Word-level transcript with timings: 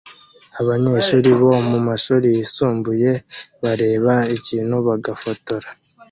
Abanyeshuri 0.61 1.29
bo 1.41 1.51
mumashuri 1.69 2.27
yisumbuye 2.35 3.11
bareba 3.61 4.13
ikintu 4.37 4.75
bagafotora 4.87 5.67